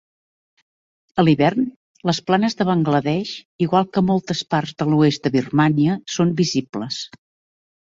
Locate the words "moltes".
4.09-4.43